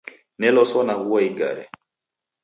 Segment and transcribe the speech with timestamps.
[0.39, 1.65] Neloswa naghua igare.